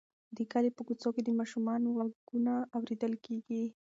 [0.37, 3.63] د کلي په کوڅو کې د ماشومانو غږونه اورېدل کېږي.